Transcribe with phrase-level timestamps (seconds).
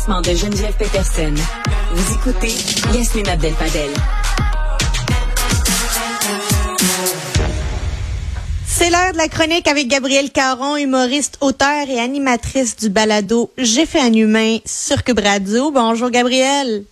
[0.00, 1.34] Remplacement de Geneviève Peterson,
[1.92, 2.52] vous écoutez
[2.96, 3.90] Yasmine Abdel-Fadel.
[8.66, 13.84] C'est l'heure de la chronique avec Gabrielle Caron, humoriste, auteur et animatrice du balado J'ai
[13.84, 15.70] fait un humain sur Cube Radio.
[15.70, 16.84] Bonjour Gabrielle.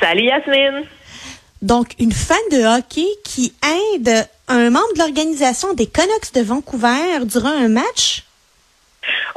[0.00, 0.84] Salut Yasmine.
[1.62, 3.52] Donc, une fan de hockey qui
[3.94, 8.25] aide un membre de l'organisation des Canucks de Vancouver durant un match?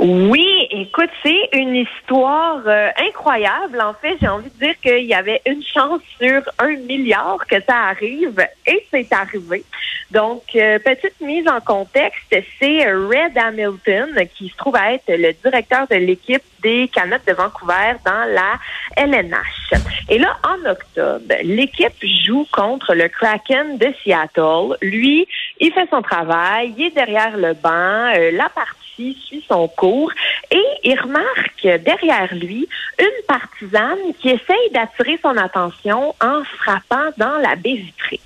[0.02, 3.82] Oui, écoute, c'est une histoire euh, incroyable.
[3.82, 7.60] En fait, j'ai envie de dire qu'il y avait une chance sur un milliard que
[7.68, 9.66] ça arrive et c'est arrivé.
[10.10, 15.34] Donc, euh, petite mise en contexte, c'est Red Hamilton qui se trouve à être le
[15.34, 18.54] directeur de l'équipe des Canucks de Vancouver dans la
[18.96, 19.74] LNH.
[20.08, 24.78] Et là, en octobre, l'équipe joue contre le Kraken de Seattle.
[24.82, 25.28] Lui,
[25.60, 28.79] il fait son travail, il est derrière le banc, euh, la partie
[29.28, 30.12] suit son cours
[30.52, 32.68] et il remarque derrière lui
[33.00, 38.20] une partisane qui essaye d'attirer son attention en frappant dans la baie vitrée.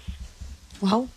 [0.81, 1.07] Wow.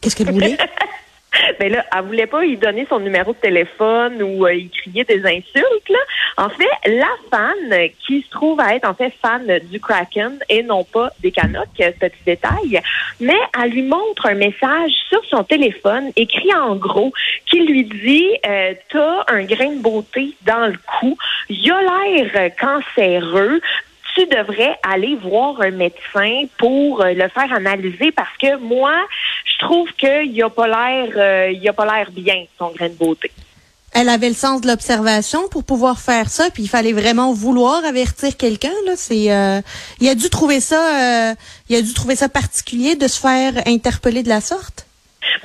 [0.00, 0.56] Qu'est-ce qu'elle voulait?
[1.58, 5.04] Mais là, elle voulait pas lui donner son numéro de téléphone ou euh, il criait
[5.04, 5.88] des insultes.
[5.88, 5.98] Là.
[6.36, 10.62] En fait, la fan qui se trouve à être en fait fan du Kraken et
[10.62, 12.80] non pas des Canucks, petit détail,
[13.20, 17.12] mais elle lui montre un message sur son téléphone écrit en gros
[17.46, 21.16] qui lui dit euh, t'as un grain de beauté dans le cou,
[21.48, 23.60] il a l'air cancéreux,
[24.14, 28.94] tu devrais aller voir un médecin pour euh, le faire analyser parce que moi,
[29.60, 33.30] trouve qu'il a pas l'air, euh, il a pas l'air bien son grain de beauté.
[33.92, 37.84] Elle avait le sens de l'observation pour pouvoir faire ça, puis il fallait vraiment vouloir
[37.84, 38.72] avertir quelqu'un.
[38.86, 39.60] Là, c'est, euh,
[40.00, 41.34] il a dû trouver ça,
[41.68, 44.86] il a dû trouver ça particulier de se faire interpeller de la sorte.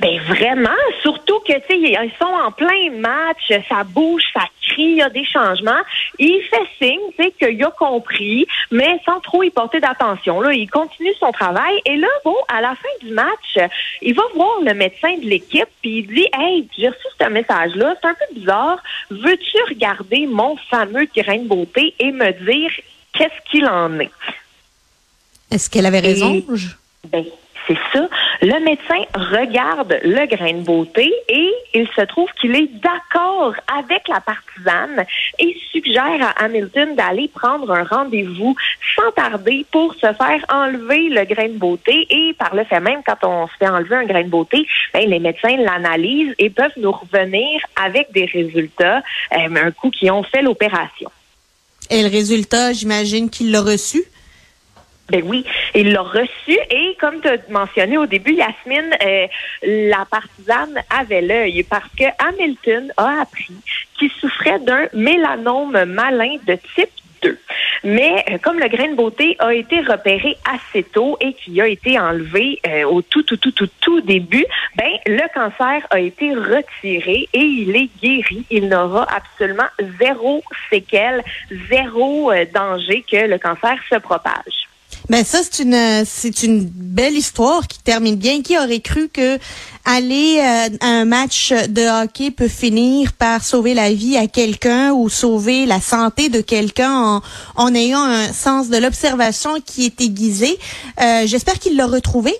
[0.00, 0.70] Ben vraiment,
[1.02, 5.02] surtout que tu sais, ils sont en plein match, ça bouge, ça crie, il y
[5.02, 5.80] a des changements.
[6.18, 10.40] Il fait signe, tu sais, qu'il a compris, mais sans trop y porter d'attention.
[10.40, 13.58] Là, il continue son travail et là, bon, à la fin du match,
[14.02, 17.94] il va voir le médecin de l'équipe puis il dit, hey, j'ai reçu ce message-là,
[18.00, 18.82] c'est un peu bizarre.
[19.10, 22.70] Veux-tu regarder mon fameux grain de beauté et me dire
[23.12, 24.10] qu'est-ce qu'il en est?
[25.50, 26.42] Est-ce qu'elle avait raison?
[27.12, 27.24] ben,
[27.66, 28.08] c'est ça.
[28.42, 34.06] Le médecin regarde le grain de beauté et il se trouve qu'il est d'accord avec
[34.08, 35.04] la partisane
[35.38, 38.54] et suggère à Hamilton d'aller prendre un rendez-vous
[38.94, 43.00] sans tarder pour se faire enlever le grain de beauté et par le fait même,
[43.06, 46.70] quand on se fait enlever un grain de beauté, ben, les médecins l'analysent et peuvent
[46.76, 48.98] nous revenir avec des résultats
[49.32, 51.10] euh, un coup qui ont fait l'opération.
[51.90, 54.02] Et le résultat, j'imagine qu'il l'a reçu?
[55.08, 55.44] Ben oui,
[55.74, 59.26] il l'a reçu et comme tu as mentionné au début, Yasmine, euh,
[59.62, 63.54] la partisane avait l'œil parce que Hamilton a appris
[63.98, 66.90] qu'il souffrait d'un mélanome malin de type
[67.22, 67.38] 2.
[67.84, 71.68] Mais euh, comme le grain de beauté a été repéré assez tôt et qui a
[71.68, 74.44] été enlevé euh, au tout, tout, tout, tout, tout début,
[74.76, 78.44] ben le cancer a été retiré et il est guéri.
[78.50, 79.68] Il n'aura absolument
[80.00, 81.22] zéro séquelle,
[81.70, 84.55] zéro danger que le cancer se propage.
[85.08, 88.42] Ben ça c'est une c'est une belle histoire qui termine bien.
[88.42, 89.38] Qui aurait cru que
[89.84, 94.92] aller euh, à un match de hockey peut finir par sauver la vie à quelqu'un
[94.92, 97.22] ou sauver la santé de quelqu'un en,
[97.54, 100.58] en ayant un sens de l'observation qui est aiguisé?
[101.00, 102.34] Euh, J'espère qu'il l'a retrouvé.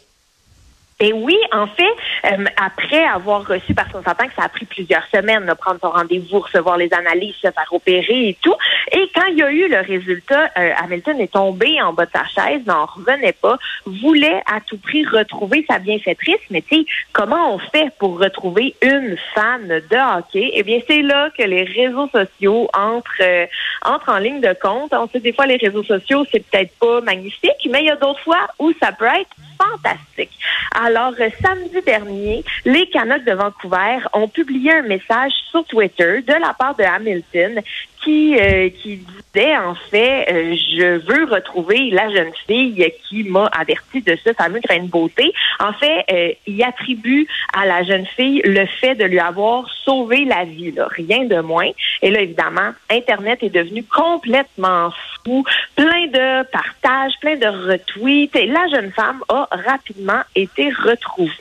[0.98, 1.82] Et oui, en fait,
[2.24, 5.78] euh, après avoir reçu, parce qu'on s'entend que ça a pris plusieurs semaines de prendre
[5.78, 8.54] son rendez-vous, recevoir les analyses, se faire opérer et tout.
[8.92, 12.12] Et quand il y a eu le résultat, euh, Hamilton est tombé en bas de
[12.12, 16.40] sa chaise, n'en revenait pas, voulait à tout prix retrouver sa bienfaitrice.
[16.48, 20.50] Mais tu sais, comment on fait pour retrouver une fan de hockey?
[20.54, 23.46] Eh bien, c'est là que les réseaux sociaux entrent, euh,
[23.84, 24.94] entrent en ligne de compte.
[24.94, 27.96] On sait des fois, les réseaux sociaux, c'est peut-être pas magnifique, mais il y a
[27.96, 30.30] d'autres fois où ça peut être fantastique.
[30.74, 36.32] Alors, euh, samedi dernier, les Canucks de Vancouver ont publié un message sur Twitter de
[36.32, 37.60] la part de Hamilton
[38.06, 43.46] qui, euh, qui disait en fait, euh, je veux retrouver la jeune fille qui m'a
[43.46, 45.32] averti de ce fameux grain de beauté.
[45.58, 50.24] En fait, euh, il attribue à la jeune fille le fait de lui avoir sauvé
[50.24, 51.70] la vie, rien de moins.
[52.00, 54.92] Et là, évidemment, Internet est devenu complètement
[55.24, 55.44] fou,
[55.74, 58.36] plein de partages, plein de retweets.
[58.36, 61.32] Et la jeune femme a rapidement été retrouvée.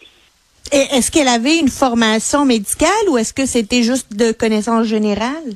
[0.72, 5.54] Et est-ce qu'elle avait une formation médicale ou est-ce que c'était juste de connaissances générales?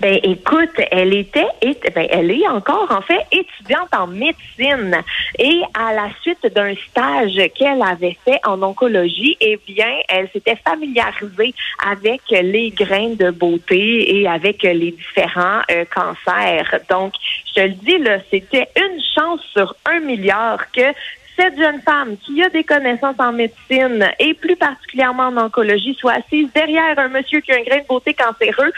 [0.00, 1.46] Ben écoute, elle était,
[1.94, 5.02] ben, elle est encore en fait étudiante en médecine
[5.38, 10.56] et à la suite d'un stage qu'elle avait fait en oncologie, eh bien, elle s'était
[10.56, 11.54] familiarisée
[11.86, 16.80] avec les grains de beauté et avec les différents euh, cancers.
[16.88, 17.14] Donc,
[17.46, 20.92] je te le dis là, c'était une chance sur un milliard que
[21.40, 26.12] cette jeune femme qui a des connaissances en médecine et plus particulièrement en oncologie soit
[26.12, 28.72] assise derrière un monsieur qui a un grain de beauté cancéreux,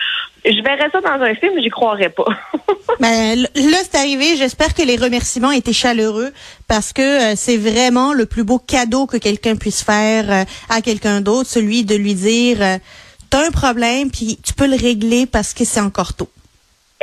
[0.44, 2.26] je verrais ça dans un film, j'y croirais pas.
[3.00, 4.36] ben, là, c'est arrivé.
[4.36, 6.32] J'espère que les remerciements étaient chaleureux
[6.68, 10.82] parce que euh, c'est vraiment le plus beau cadeau que quelqu'un puisse faire euh, à
[10.82, 12.78] quelqu'un d'autre, celui de lui dire, euh,
[13.30, 16.28] t'as un problème, puis tu peux le régler parce que c'est encore tôt.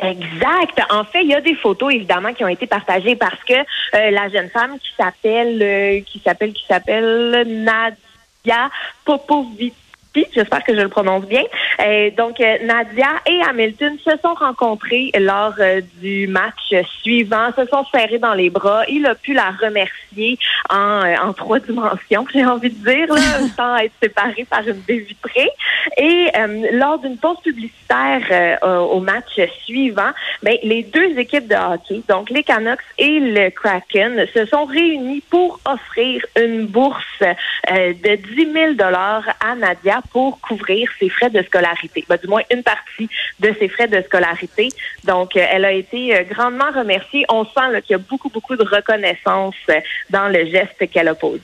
[0.01, 0.81] Exact.
[0.89, 4.11] En fait, il y a des photos évidemment qui ont été partagées parce que euh,
[4.11, 8.69] la jeune femme qui s'appelle euh, qui s'appelle qui s'appelle Nadia
[9.03, 9.73] Popovic
[10.15, 11.43] j'espère que je le prononce bien.
[11.79, 17.65] Euh, donc, euh, Nadia et Hamilton se sont rencontrés lors euh, du match suivant, se
[17.65, 18.83] sont serrés dans les bras.
[18.89, 20.37] Il a pu la remercier
[20.69, 23.21] en, en trois dimensions, j'ai envie de dire, là,
[23.55, 25.49] sans être séparé par une baie vitrée.
[25.97, 26.27] Et
[26.73, 28.59] lors d'une pause publicitaire
[28.91, 30.11] au match suivant,
[30.43, 35.23] ben, les deux équipes de hockey, donc les Canucks et le Kraken, se sont réunis
[35.29, 41.41] pour offrir une bourse de 10 000 dollars à Nadia pour couvrir ses frais de
[41.43, 43.09] scolarité, ben, du moins une partie
[43.39, 44.69] de ses frais de scolarité.
[45.03, 47.25] Donc, euh, elle a été euh, grandement remerciée.
[47.29, 49.79] On sent qu'il y a beaucoup, beaucoup de reconnaissance euh,
[50.09, 51.41] dans le geste qu'elle oppose.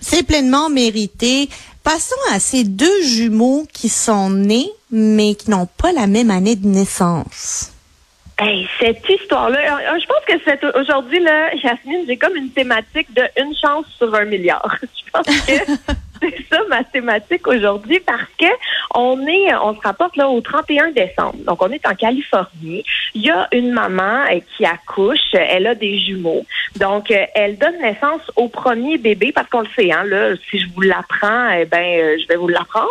[0.00, 1.48] C'est pleinement mérité.
[1.84, 6.56] Passons à ces deux jumeaux qui sont nés, mais qui n'ont pas la même année
[6.56, 7.72] de naissance.
[8.38, 13.22] Hey, cette histoire-là, je pense que c'est aujourd'hui, là, Jasmine, j'ai comme une thématique de
[13.36, 14.76] une chance sur un milliard.
[14.82, 15.92] Je pense que
[16.70, 18.46] c'est ça ma thématique aujourd'hui parce que
[18.94, 21.36] on est, on se rapporte là au 31 décembre.
[21.46, 22.84] Donc on est en Californie.
[23.14, 25.18] Il y a une maman euh, qui accouche.
[25.32, 26.44] Elle a des jumeaux.
[26.76, 29.92] Donc euh, elle donne naissance au premier bébé parce qu'on le sait.
[29.92, 32.88] Hein, là, si je vous l'apprends, eh ben euh, je vais vous l'apprendre.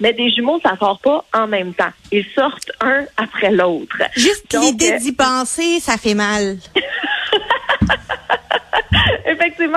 [0.00, 1.92] Mais des jumeaux, ça sort pas en même temps.
[2.10, 3.98] Ils sortent un après l'autre.
[4.16, 6.56] Juste l'idée d'y penser, ça fait mal.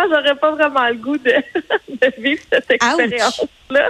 [0.10, 1.34] J'aurais pas vraiment le goût de,
[2.22, 3.90] vivre cette expérience-là.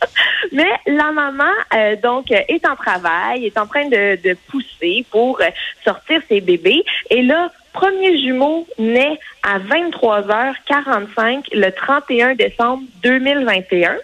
[0.52, 5.40] Mais la maman, euh, donc, est en travail, est en train de, de pousser pour
[5.84, 6.82] sortir ses bébés.
[7.10, 13.96] Et là, premier jumeau naît à 23h45 le 31 décembre 2021.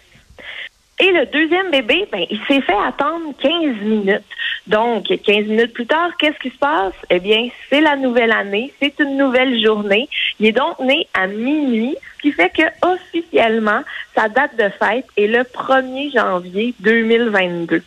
[0.98, 3.52] Et le deuxième bébé, ben, il s'est fait attendre 15
[3.82, 4.22] minutes.
[4.66, 6.94] Donc, 15 minutes plus tard, qu'est-ce qui se passe?
[7.10, 10.08] Eh bien, c'est la nouvelle année, c'est une nouvelle journée.
[10.40, 13.82] Il est donc né à minuit, ce qui fait que officiellement,
[14.14, 17.82] sa date de fête est le 1er janvier 2022.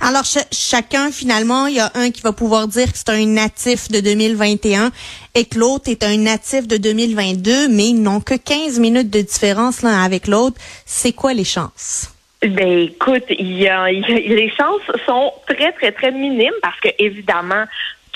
[0.00, 3.88] Alors, chacun, finalement, il y a un qui va pouvoir dire que c'est un natif
[3.88, 4.90] de 2021
[5.34, 9.20] et que l'autre est un natif de 2022, mais ils n'ont que 15 minutes de
[9.20, 10.56] différence l'un avec l'autre.
[10.86, 12.11] C'est quoi les chances?
[12.42, 17.66] Ben écoute, il y a, les chances sont très très très minimes parce que évidemment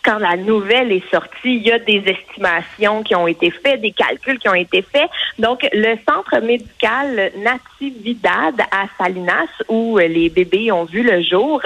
[0.06, 3.90] quand la nouvelle est sortie, il y a des estimations qui ont été faites, des
[3.90, 5.10] calculs qui ont été faits.
[5.40, 11.60] Donc, le centre médical Natividad à Salinas, où les bébés ont vu le jour,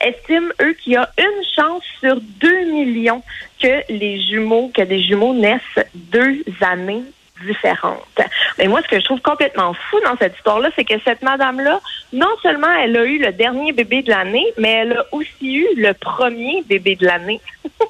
[0.00, 3.22] estime, eux, qu'il y a une chance sur deux millions
[3.60, 5.60] que les jumeaux, que des jumeaux naissent
[5.94, 7.02] deux années
[7.44, 8.20] différentes.
[8.58, 11.80] Mais moi, ce que je trouve complètement fou dans cette histoire-là, c'est que cette madame-là,
[12.12, 15.66] non seulement elle a eu le dernier bébé de l'année, mais elle a aussi eu
[15.76, 17.40] le premier bébé de l'année.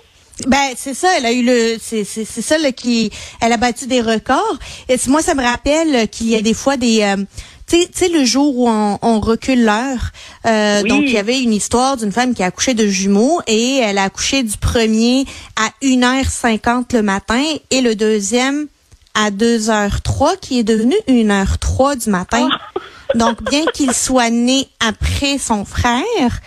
[0.46, 3.10] Ben c'est ça, elle a eu le c'est c'est ça là, qui
[3.40, 4.58] elle a battu des records.
[4.88, 7.22] Et moi ça me rappelle qu'il y a des fois des euh,
[7.68, 10.10] tu sais le jour où on, recule l'heure.
[10.46, 13.78] Euh, donc il y avait une histoire d'une femme qui a accouché de jumeaux et
[13.78, 15.26] elle a accouché du premier
[15.56, 18.66] à 1h50 le matin et le deuxième
[19.14, 22.48] à 2h03 qui est devenu 1h03 du matin.
[22.50, 22.71] Ah.
[23.14, 26.40] Donc, bien qu'il soit né après son frère,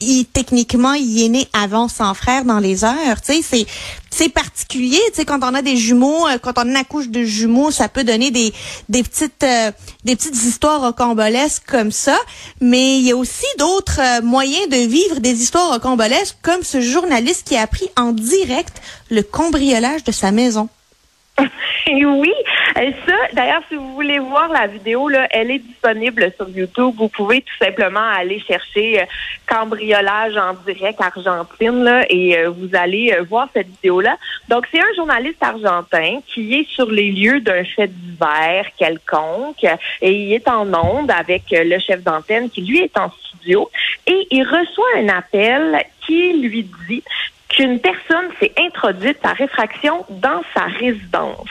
[0.00, 3.20] il, techniquement, il est né avant son frère dans les heures.
[3.24, 3.66] Tu sais, c'est
[4.10, 4.98] c'est particulier.
[5.08, 8.02] Tu sais, quand on a des jumeaux, euh, quand on accouche de jumeaux, ça peut
[8.02, 8.52] donner des
[8.88, 9.70] des petites euh,
[10.04, 12.18] des petites histoires rocambolesques comme ça.
[12.60, 16.80] Mais il y a aussi d'autres euh, moyens de vivre des histoires rocambolesques, comme ce
[16.80, 20.68] journaliste qui a appris en direct le cambriolage de sa maison.
[21.88, 22.32] oui,
[22.74, 26.94] ça, d'ailleurs, si vous voulez voir la vidéo, là, elle est disponible sur YouTube.
[26.96, 29.04] Vous pouvez tout simplement aller chercher euh,
[29.46, 34.16] cambriolage en direct Argentine là, et euh, vous allez euh, voir cette vidéo-là.
[34.48, 39.64] Donc, c'est un journaliste argentin qui est sur les lieux d'un fait divers quelconque
[40.00, 43.70] et il est en onde avec le chef d'antenne qui, lui, est en studio
[44.06, 47.02] et il reçoit un appel qui lui dit
[47.50, 51.48] qu'une personne s'est introduite par effraction dans sa résidence.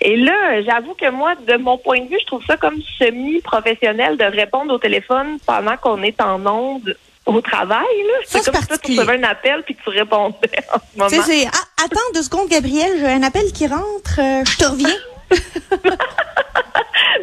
[0.00, 4.16] Et là, j'avoue que moi, de mon point de vue, je trouve ça comme semi-professionnel
[4.16, 6.96] de répondre au téléphone pendant qu'on est en onde
[7.26, 7.84] au travail.
[8.26, 10.34] C'est comme si tu recevais un appel puis que tu répondais
[10.72, 11.48] en ce moment.
[11.52, 14.96] Ah, attends deux secondes, Gabriel, j'ai un appel qui rentre, euh, je te reviens.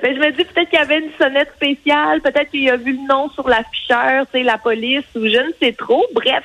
[0.01, 2.93] Ben, je me dis peut-être qu'il y avait une sonnette spéciale, peut-être qu'il a vu
[2.93, 6.05] le nom sur l'afficheur, tu sais, la police ou je ne sais trop.
[6.13, 6.43] Bref,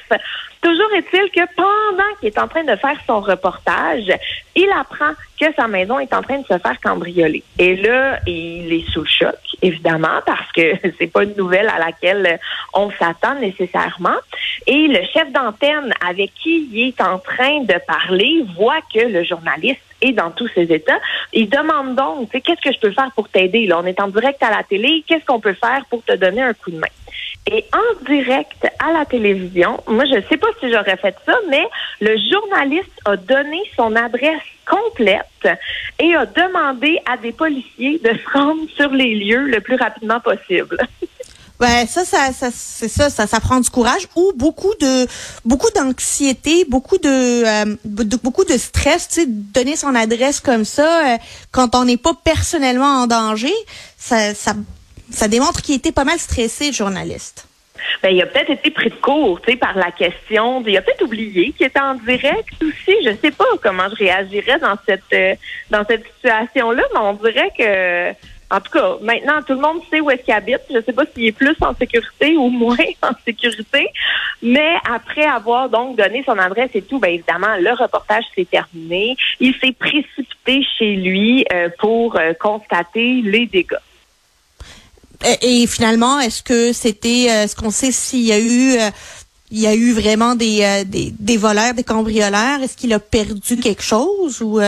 [0.67, 4.11] Toujours est-il que pendant qu'il est en train de faire son reportage,
[4.57, 7.45] il apprend que sa maison est en train de se faire cambrioler.
[7.57, 11.79] Et là, il est sous le choc, évidemment, parce que c'est pas une nouvelle à
[11.79, 12.41] laquelle
[12.75, 14.17] on s'attend nécessairement.
[14.67, 19.23] Et le chef d'antenne avec qui il est en train de parler voit que le
[19.23, 20.99] journaliste est dans tous ses états.
[21.33, 23.67] Il demande donc, qu'est-ce que je peux faire pour t'aider?
[23.67, 25.05] Là, on est en direct à la télé.
[25.07, 26.87] Qu'est-ce qu'on peut faire pour te donner un coup de main?
[27.51, 31.39] Et en direct à la télévision, moi, je ne sais pas si j'aurais fait ça,
[31.49, 31.65] mais
[32.01, 35.49] le journaliste a donné son adresse complète
[36.01, 40.19] et a demandé à des policiers de se rendre sur les lieux le plus rapidement
[40.19, 40.77] possible.
[41.61, 45.07] Ouais, ça, ça, ça c'est ça, ça, ça prend du courage ou beaucoup de,
[45.45, 47.09] beaucoup d'anxiété, beaucoup de,
[47.65, 49.09] euh, beaucoup de stress.
[49.09, 51.17] Tu sais, donner son adresse comme ça euh,
[51.53, 53.55] quand on n'est pas personnellement en danger,
[53.97, 54.55] ça, ça
[55.11, 57.47] ça démontre qu'il était pas mal stressé, le journaliste.
[58.03, 60.63] Ben, il a peut-être été pris de court, par la question.
[60.67, 62.97] Il a peut-être oublié qu'il était en direct aussi.
[63.05, 65.35] Je sais pas comment je réagirais dans cette euh,
[65.71, 68.13] dans cette situation-là, mais on dirait que,
[68.51, 70.61] en tout cas, maintenant tout le monde sait où est-ce qu'il habite.
[70.71, 73.89] Je sais pas s'il est plus en sécurité ou moins en sécurité,
[74.43, 79.17] mais après avoir donc donné son adresse et tout, ben évidemment le reportage s'est terminé.
[79.41, 83.77] Il s'est précipité chez lui euh, pour euh, constater les dégâts.
[85.43, 88.77] Et, finalement, est-ce que c'était, euh, est-ce qu'on sait s'il y a eu,
[89.51, 92.63] il y a eu vraiment des, euh, des, des, voleurs, des cambrioleurs?
[92.63, 94.61] Est-ce qu'il a perdu quelque chose ou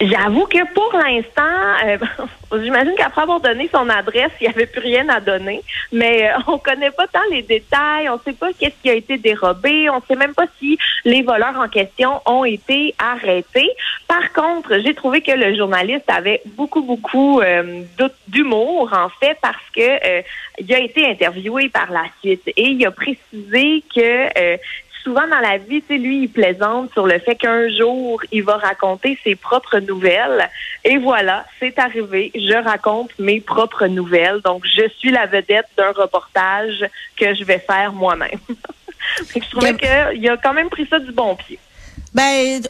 [0.00, 2.04] J'avoue que pour l'instant,
[2.62, 5.62] J'imagine qu'après avoir donné son adresse, il n'y avait plus rien à donner.
[5.92, 8.08] Mais euh, on connaît pas tant les détails.
[8.08, 9.88] On ne sait pas qu'est-ce qui a été dérobé.
[9.90, 13.70] On ne sait même pas si les voleurs en question ont été arrêtés.
[14.06, 17.82] Par contre, j'ai trouvé que le journaliste avait beaucoup, beaucoup euh,
[18.28, 20.22] d'humour, en fait, parce que euh,
[20.58, 24.58] il a été interviewé par la suite et il a précisé que
[25.04, 28.42] souvent dans la vie, tu sais, lui, il plaisante sur le fait qu'un jour, il
[28.42, 30.48] va raconter ses propres nouvelles.
[30.84, 32.32] Et voilà, c'est arrivé.
[32.34, 34.40] Je raconte mes propres nouvelles.
[34.44, 36.84] Donc, je suis la vedette d'un reportage
[37.16, 38.40] que je vais faire moi-même.
[39.36, 41.58] je trouvais qu'il a quand même pris ça du bon pied.
[42.14, 42.62] Ben,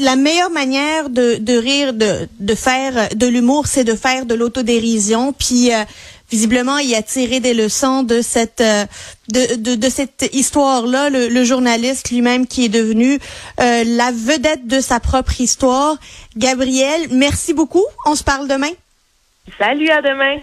[0.00, 4.34] la meilleure manière de, de rire, de, de faire de l'humour, c'est de faire de
[4.34, 5.32] l'autodérision.
[5.32, 5.84] Puis euh,
[6.30, 8.84] visiblement, il a tiré des leçons de cette euh,
[9.28, 11.10] de, de, cette histoire-là.
[11.10, 13.18] Le, journaliste lui-même qui est devenu
[13.60, 15.96] euh, la vedette de sa propre histoire.
[16.36, 17.84] Gabriel, merci beaucoup.
[18.06, 18.72] On se parle demain.
[19.58, 20.38] Salut, à demain.